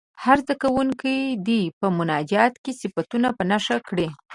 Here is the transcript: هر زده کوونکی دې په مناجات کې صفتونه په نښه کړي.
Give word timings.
هر 0.23 0.37
زده 0.43 0.55
کوونکی 0.63 1.17
دې 1.47 1.61
په 1.79 1.87
مناجات 1.97 2.53
کې 2.63 2.71
صفتونه 2.81 3.27
په 3.37 3.43
نښه 3.49 3.77
کړي. 3.87 4.07